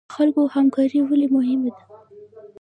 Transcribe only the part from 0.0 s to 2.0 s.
د خلکو همکاري ولې مهمه ده؟